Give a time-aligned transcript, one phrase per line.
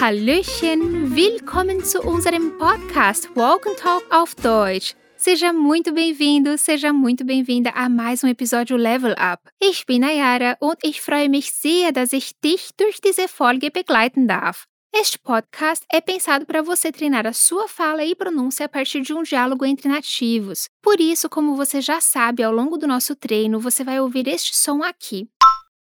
[0.00, 4.96] Hallöchen, willkommen zu unserem Podcast Walk and Talk auf Deutsch.
[5.16, 9.40] Seja muito bem-vindo, seja muito bem-vinda a mais um episódio Level Up.
[9.60, 14.26] Ich bin Ayara und ich freue mich sehr, dass ich dich durch diese Folge begleiten
[14.26, 14.66] darf.
[14.92, 19.14] Este podcast é pensado para você treinar a sua fala e pronúncia a partir de
[19.14, 20.64] um diálogo entre nativos.
[20.82, 24.54] Por isso, como você já sabe, ao longo do nosso treino, você vai ouvir este
[24.54, 25.28] som aqui.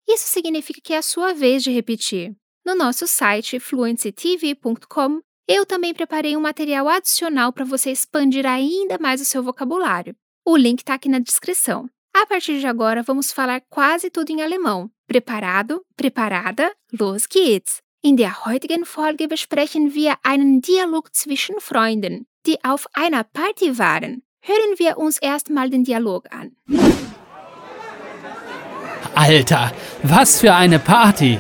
[0.08, 2.36] Isso significa que é a sua vez de repetir.
[2.64, 9.20] No nosso site fluencytv.com, eu também preparei um material adicional para você expandir ainda mais
[9.20, 10.16] o seu vocabulário.
[10.46, 11.90] O link está aqui na descrição.
[12.14, 14.92] A partir de agora, vamos falar quase tudo em alemão.
[15.08, 15.84] Preparado?
[15.98, 16.72] Preparada?
[16.94, 17.82] Los geht's!
[18.04, 24.24] In der heutigen Folge besprechen wir einen Dialog zwischen Freunden, die auf einer Party waren.
[24.42, 26.54] Hören wir uns erstmal den Dialog an.
[29.14, 31.40] Alter, was für eine Party!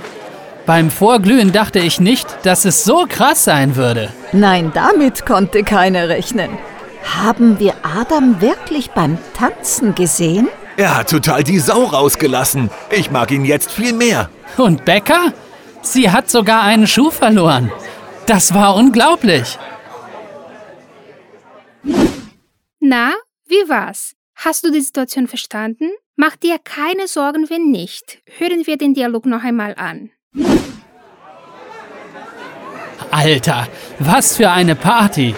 [0.67, 4.13] Beim Vorglühen dachte ich nicht, dass es so krass sein würde.
[4.31, 6.59] Nein, damit konnte keiner rechnen.
[7.03, 10.47] Haben wir Adam wirklich beim Tanzen gesehen?
[10.77, 12.69] Er hat total die Sau rausgelassen.
[12.91, 14.29] Ich mag ihn jetzt viel mehr.
[14.57, 15.33] Und Becker?
[15.81, 17.71] Sie hat sogar einen Schuh verloren.
[18.25, 19.57] Das war unglaublich.
[22.79, 23.13] Na,
[23.47, 24.13] wie war's?
[24.35, 25.89] Hast du die Situation verstanden?
[26.15, 28.19] Mach dir keine Sorgen, wenn nicht.
[28.37, 30.11] Hören wir den Dialog noch einmal an.
[33.11, 33.67] Alter,
[33.99, 35.35] was für eine Party!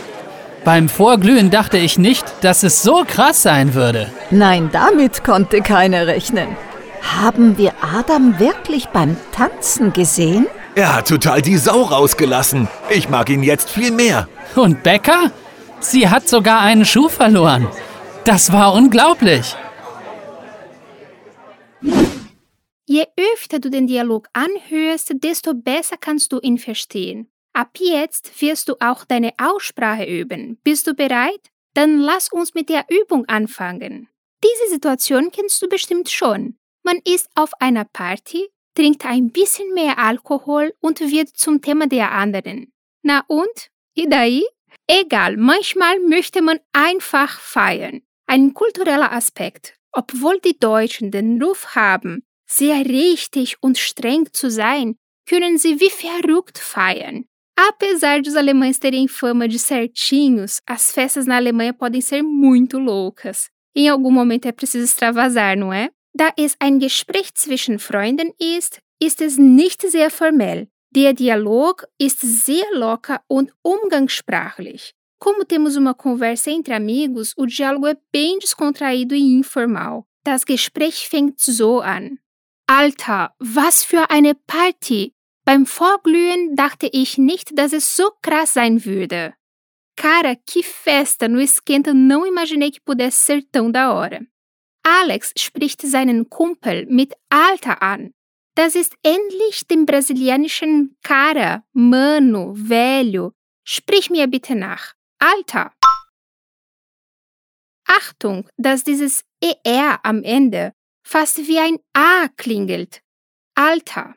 [0.64, 4.10] Beim Vorglühen dachte ich nicht, dass es so krass sein würde.
[4.32, 6.56] Nein, damit konnte keiner rechnen.
[7.04, 10.48] Haben wir Adam wirklich beim Tanzen gesehen?
[10.74, 12.68] Er hat total die Sau rausgelassen.
[12.90, 14.28] Ich mag ihn jetzt viel mehr.
[14.56, 15.32] Und Becker?
[15.80, 17.68] Sie hat sogar einen Schuh verloren.
[18.24, 19.56] Das war unglaublich.
[22.86, 27.28] Je öfter du den Dialog anhörst, desto besser kannst du ihn verstehen.
[27.54, 30.58] Ab jetzt wirst du auch deine Aussprache üben.
[30.64, 31.52] Bist du bereit?
[31.76, 34.08] Dann lass uns mit der Übung anfangen.
[34.44, 36.56] Diese Situation kennst du bestimmt schon.
[36.84, 42.12] Man ist auf einer Party, trinkt ein bisschen mehr Alkohol und wird zum Thema der
[42.12, 42.74] anderen.
[43.04, 43.70] Na und?
[43.96, 44.44] Daí?
[44.88, 48.02] Egal, manchmal möchte man einfach feiern.
[48.28, 49.76] Ein kultureller Aspekt.
[49.92, 54.96] Obwohl die Deutschen den Ruf haben, sehr richtig und streng zu sein,
[55.28, 57.26] können sie wie verrückt feiern.
[57.56, 62.80] Apesar de os alemães terem fama de certinhos, as festas na Alemanha podem ser muito
[62.80, 63.50] loucas.
[63.76, 65.92] Em algum momento é preciso extravasar, não é?
[66.14, 70.68] Da es ein Gespräch zwischen Freunden ist, ist es nicht sehr formell.
[70.92, 74.94] Der Dialog ist sehr locker und umgangssprachlich.
[75.20, 80.04] Como temos uma conversa entre amigos, o diálogo é bem descontraído e informal.
[80.24, 82.20] Das Gespräch fängt so an.
[82.68, 85.14] Alter, was für eine Party!
[85.46, 89.34] Beim Vorglühen dachte ich nicht, dass es so krass sein würde.
[89.96, 91.28] Cara, que festa!
[91.28, 94.26] No esquenta não imaginei que pudesse ser tão da hora.
[94.84, 98.14] Alex spricht seinen Kumpel mit Alter an.
[98.56, 103.34] Das ist ähnlich dem brasilianischen Cara, Mano, Velho.
[103.66, 104.94] Sprich mir bitte nach.
[105.20, 105.74] Alter.
[107.88, 110.74] Achtung, dass dieses ER am Ende
[111.06, 113.02] fast wie ein A klingelt.
[113.56, 114.16] Alter.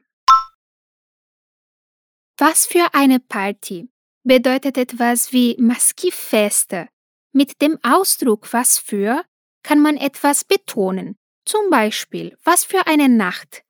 [2.38, 3.88] Was für eine Party
[4.24, 6.88] bedeutet etwas wie Maskifeste.
[7.32, 9.24] Mit dem Ausdruck was für
[9.66, 11.16] kann man etwas betonen.
[11.44, 13.64] Zum Beispiel, was für eine Nacht,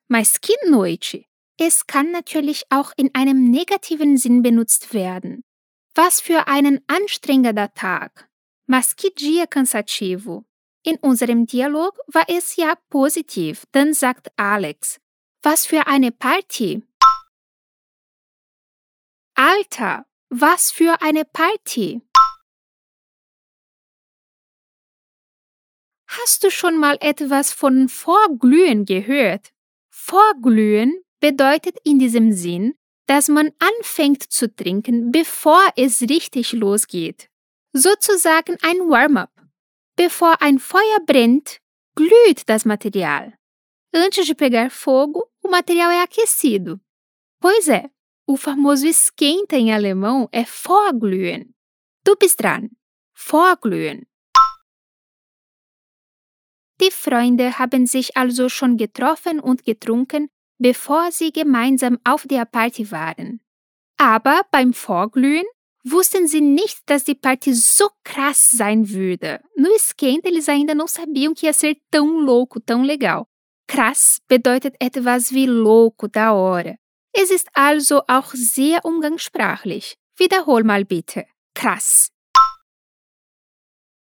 [0.67, 1.25] noite.
[1.59, 5.43] Es kann natürlich auch in einem negativen Sinn benutzt werden.
[5.95, 8.29] Was für einen anstrengender Tag.
[8.67, 9.11] Mas que.
[10.83, 15.01] In unserem Dialog war es ja positiv, dann sagt Alex.
[15.43, 16.83] Was für eine Party.
[19.35, 22.03] Alter, was für eine Party.
[26.19, 29.53] Hast du schon mal etwas von Vorglühen gehört?
[29.91, 32.75] Vorglühen bedeutet in diesem Sinn,
[33.07, 37.29] dass man anfängt zu trinken, bevor es richtig losgeht.
[37.73, 39.31] Sozusagen ein Warm-up.
[39.97, 41.59] Bevor ein Feuer brennt,
[41.95, 43.35] glüht das Material.
[43.93, 46.81] Antes de pegar fogo, o material é aquecido.
[47.41, 47.91] Pois é,
[48.27, 51.55] o famoso esquenta em alemão é Vorglühen.
[52.05, 52.71] Du bist dran.
[53.15, 54.07] Vorglühen.
[56.81, 60.29] Die Freunde haben sich also schon getroffen und getrunken,
[60.59, 63.41] bevor sie gemeinsam auf der Party waren.
[63.99, 65.47] Aber beim Vorglühen
[65.85, 69.41] wussten sie nicht, dass die Party so krass sein würde.
[69.57, 73.27] No esquenta, eles ainda não sabiam que ia ser tão louco, tão legal.
[73.67, 76.77] Krass bedeutet etwas wie louco, da hora.
[77.13, 79.97] Es ist also auch sehr umgangssprachlich.
[80.19, 81.25] Wiederhol mal bitte.
[81.55, 82.11] Krass.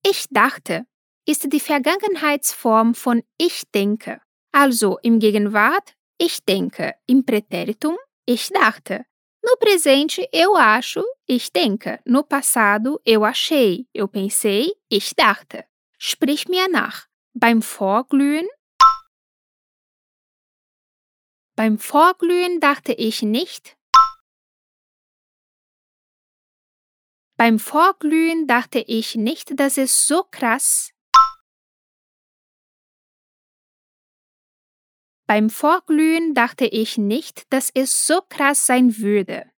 [0.05, 0.85] Ich dachte
[1.25, 4.21] ist die Vergangenheitsform von ich denke.
[4.51, 6.95] Also im Gegenwart, ich denke.
[7.07, 9.05] Im Präteritum, ich dachte.
[9.41, 11.99] No presente, eu acho, ich denke.
[12.05, 15.65] No passado, eu achei, eu pensei, ich dachte.
[15.97, 17.07] Sprich mir nach.
[17.33, 18.47] Beim Vorglühen
[21.55, 23.77] Beim Vorglühen dachte ich nicht.
[27.35, 30.92] Beim Vorglühen dachte ich nicht, dass es so krass.
[35.25, 39.49] Beim Vorglühen dachte ich nicht, dass es so krass sein würde.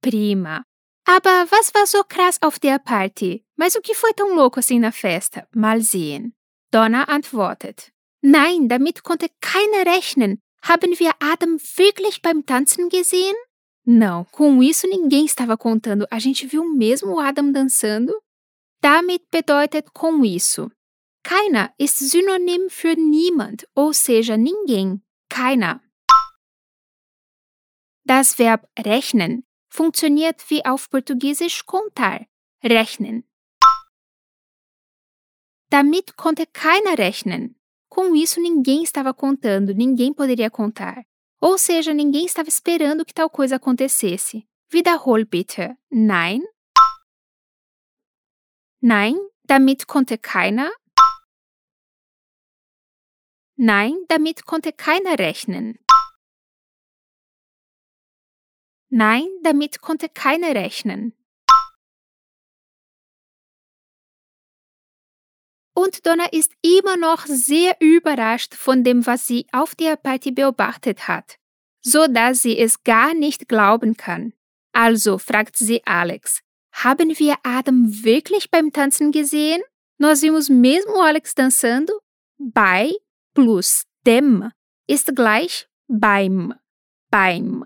[0.00, 0.64] Prima.
[1.04, 3.44] Aber was war so krass auf der Party?
[3.56, 5.46] Mas o que foi tão louco assim na festa?
[5.54, 6.32] Mal sehen.
[6.72, 7.92] Donna antwortet.
[8.22, 10.40] Nein, damit konnte keiner rechnen.
[10.62, 13.36] Haben wir Adam wirklich beim Tanzen gesehen?
[13.84, 16.08] Não, com isso ninguém estava contando.
[16.10, 18.12] A gente viu mesmo o Adam dançando?
[18.86, 20.70] Damit bedeutet com isso.
[21.24, 25.02] Keiner ist Synonym für niemand, ou seja, ninguém.
[25.28, 25.80] Keiner.
[28.04, 32.28] Das Verb rechnen funktioniert wie auf Portugiesisch contar,
[32.62, 33.24] rechnen.
[35.68, 37.56] Damit konnte keiner rechnen.
[37.90, 41.04] Com isso, ninguém estava contando, ninguém poderia contar.
[41.40, 44.46] Ou seja, ninguém estava esperando que tal coisa acontecesse.
[44.72, 45.76] Wiederhol bitte.
[45.90, 46.42] Nein.
[48.88, 50.70] Nein, damit konnte keiner.
[53.56, 55.80] Nein, damit konnte keiner rechnen.
[58.88, 61.18] Nein, damit konnte keiner rechnen.
[65.74, 71.08] Und Donna ist immer noch sehr überrascht von dem, was sie auf der Party beobachtet
[71.08, 71.40] hat,
[71.80, 74.32] so dass sie es gar nicht glauben kann.
[74.70, 76.45] Also fragt sie Alex,
[76.84, 79.62] haben wir Adam wirklich beim Tanzen gesehen?
[79.98, 81.92] Nós vimos mesmo Alex dançando?
[82.38, 82.92] Bei
[83.34, 84.50] plus dem
[84.86, 86.54] ist gleich beim.
[87.10, 87.64] Beim.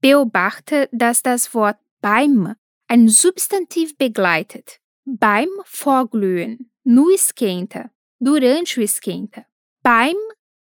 [0.00, 2.54] Beobachte, dass das Wort beim
[2.88, 4.80] ein Substantiv begleitet.
[5.04, 9.46] Beim Vorglühen, no esquenta, durante o esquenta.
[9.82, 10.16] Beim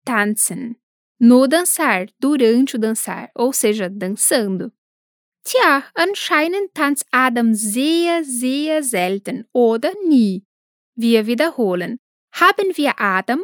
[0.04, 0.76] tanzen,
[1.20, 4.72] no dançar, durante o dançar, ou seja, dançando.
[5.48, 10.44] Tja, anscheinend tanzt Adam sehr, sehr selten oder nie.
[10.96, 12.02] Wir wiederholen.
[12.34, 13.42] Haben wir Adam?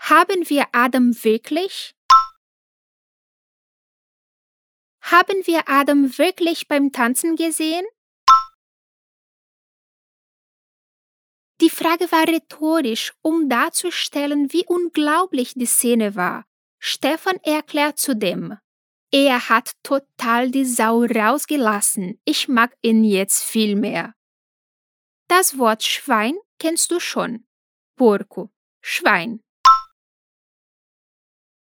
[0.00, 1.94] Haben wir Adam wirklich?
[5.02, 7.86] Haben wir Adam wirklich beim Tanzen gesehen?
[11.60, 16.44] Die Frage war rhetorisch, um darzustellen, wie unglaublich die Szene war.
[16.80, 18.58] Stefan erklärt zudem,
[19.10, 22.20] er hat total die Sau rausgelassen.
[22.24, 24.14] Ich mag ihn jetzt viel mehr.
[25.28, 27.46] Das Wort Schwein kennst du schon.
[27.96, 28.50] Porco,
[28.80, 29.42] Schwein.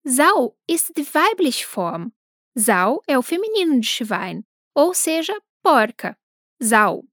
[0.03, 2.13] Sau ist die weibliche Form.
[2.53, 6.17] Sau é o feminino de Schwein, ou seja, porca.
[6.59, 7.03] Sau.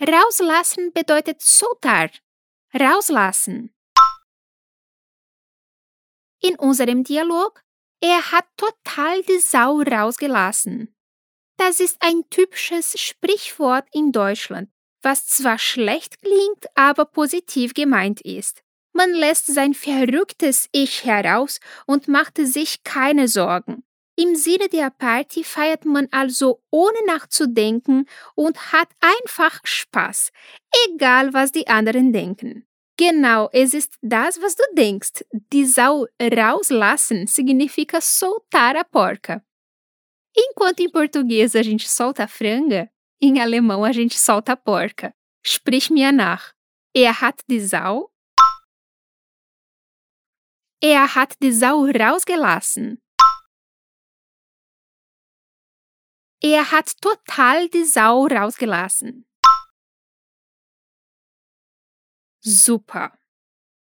[0.00, 2.10] Rauslassen bedeutet soltar.
[2.74, 3.74] Rauslassen.
[6.40, 7.62] In unserem Dialog,
[8.00, 10.94] er hat total die Sau rausgelassen.
[11.56, 14.70] Das ist ein typisches Sprichwort in Deutschland,
[15.02, 18.62] was zwar schlecht klingt, aber positiv gemeint ist.
[18.92, 23.84] Man lässt sein verrücktes Ich heraus und macht sich keine Sorgen.
[24.16, 30.32] Im Sinne der Party feiert man also ohne nachzudenken und hat einfach Spaß,
[30.88, 32.66] egal was die anderen denken.
[33.00, 35.24] Genau, es ist das, was du denkst.
[35.50, 39.42] Die Sau rauslassen significa soltar a porca.
[40.36, 45.14] Enquanto em português a gente solta a franga, em alemão a gente solta a porca.
[45.42, 46.52] Sprich mir nach.
[46.94, 48.12] Er hat die Sau
[50.82, 53.00] Er hat die Sau rausgelassen.
[56.42, 59.24] Er hat total die Sau rausgelassen.
[62.40, 63.18] Super.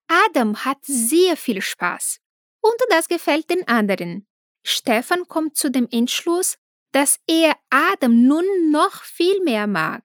[0.09, 2.21] Adam hat sehr viel Spaß.
[2.61, 4.27] Und das gefällt den anderen.
[4.65, 6.59] Stefan kommt zu dem Entschluss,
[6.93, 10.03] dass er Adam nun noch viel mehr mag.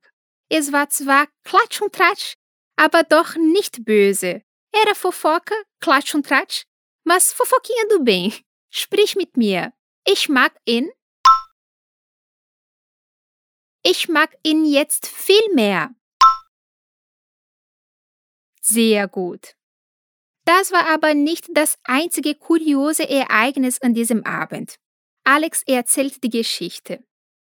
[0.50, 2.36] Es war zwar Klatsch und Tratsch,
[2.76, 4.44] aber doch nicht böse.
[4.72, 6.66] Era fofoca, Klatsch und Tratsch,
[7.06, 8.32] Mas fofoquinha do bem.
[8.70, 9.74] Sprich mit mir.
[10.06, 10.90] Ich mag ihn.
[13.84, 15.94] Ich mag ihn jetzt viel mehr.
[18.64, 19.56] Sehr gut.
[20.46, 24.78] Das war aber nicht das einzige kuriose Ereignis an diesem Abend.
[25.24, 27.04] Alex erzählt die Geschichte.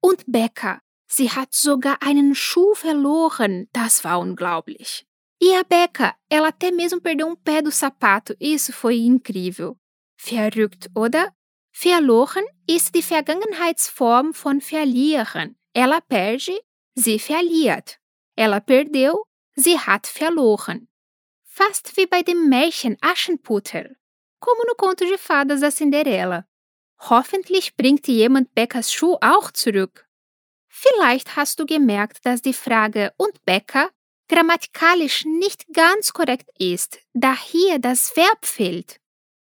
[0.00, 3.68] Und Becca, sie hat sogar einen Schuh verloren.
[3.72, 5.06] Das war unglaublich.
[5.40, 8.34] E a Becca, ela até mesmo perdeu um pé do sapato.
[8.40, 9.76] Isso foi incrível.
[10.16, 11.32] Verrückt, oder?
[11.72, 15.56] Verloren ist die Vergangenheitsform von verlieren.
[15.74, 16.58] Ela perde,
[16.96, 17.98] sie verliert.
[18.34, 19.14] Ela perdeu,
[19.54, 20.87] sie hat verloren.
[21.58, 23.96] Fast wie bei dem Märchen Aschenputtel,
[24.38, 26.46] como no conto de fadas da Cinderela.
[27.10, 30.06] Hoffentlich bringt jemand Beckers Schuh auch zurück.
[30.68, 33.90] Vielleicht hast du gemerkt, dass die Frage und Becker
[34.28, 39.00] grammatikalisch nicht ganz korrekt ist, da hier das Verb fehlt.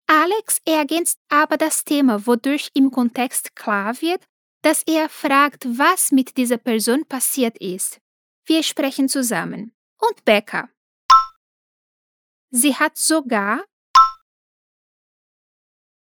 [0.05, 4.23] Alex ergänzt aber das Thema, wodurch im Kontext klar wird,
[4.61, 7.99] dass er fragt, was mit dieser Person passiert ist.
[8.45, 9.71] Wir sprechen zusammen.
[9.97, 10.69] Und Becca.
[12.57, 13.65] Sie hat sogar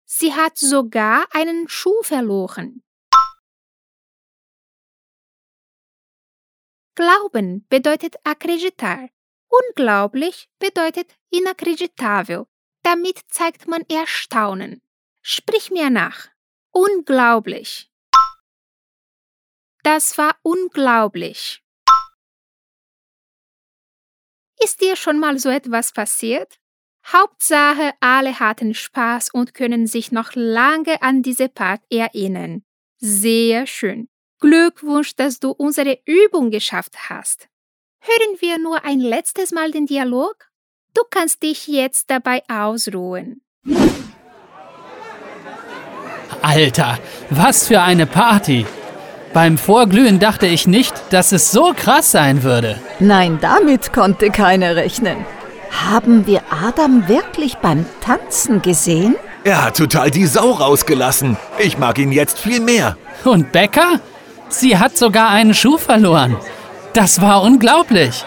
[0.06, 2.82] Sie hat sogar einen Schuh verloren.
[6.94, 9.10] Glauben bedeutet acreditar.
[9.48, 12.46] Unglaublich bedeutet inacreditável.
[12.82, 14.80] Damit zeigt man Erstaunen.
[15.20, 16.30] Sprich mir nach.
[16.70, 17.92] Unglaublich.
[19.82, 21.62] Das war unglaublich.
[24.62, 26.58] Ist dir schon mal so etwas passiert?
[27.06, 32.62] Hauptsache, alle hatten Spaß und können sich noch lange an diese Part erinnern.
[32.98, 34.08] Sehr schön.
[34.40, 37.48] Glückwunsch, dass du unsere Übung geschafft hast.
[38.00, 40.48] Hören wir nur ein letztes Mal den Dialog?
[40.94, 43.42] Du kannst dich jetzt dabei ausruhen.
[46.42, 46.98] Alter,
[47.30, 48.66] was für eine Party!
[49.40, 52.80] Beim Vorglühen dachte ich nicht, dass es so krass sein würde.
[52.98, 55.24] Nein, damit konnte keiner rechnen.
[55.70, 59.14] Haben wir Adam wirklich beim Tanzen gesehen?
[59.44, 61.36] Er hat total die Sau rausgelassen.
[61.60, 62.96] Ich mag ihn jetzt viel mehr.
[63.24, 64.00] Und Becca?
[64.48, 66.36] Sie hat sogar einen Schuh verloren.
[66.92, 68.24] Das war unglaublich.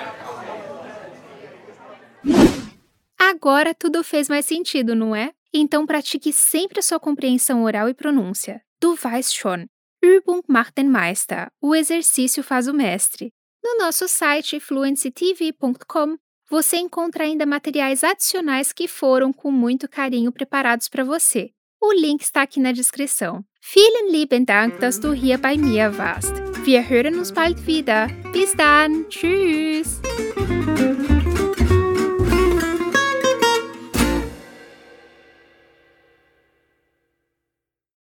[3.18, 5.32] Agora tudo fez mais sentido, não é?
[5.54, 8.62] Então pratique sempre a sua compreensão oral e pronúncia.
[8.80, 9.68] Du weißt schon.
[10.02, 11.52] Übung macht den Meister.
[11.62, 13.32] O exercício faz o mestre.
[13.64, 16.18] No nosso site fluencytv.com
[16.50, 21.52] você encontra ainda materiais adicionais que foram com muito carinho preparados para você.
[21.82, 23.46] O link está aqui na descrição.
[23.62, 26.34] Vielen lieben Dank, dass du hier bei mir warst.
[26.66, 28.08] Wir hören uns bald wieder.
[28.34, 29.08] Bis dann.
[29.08, 30.02] Tschüss.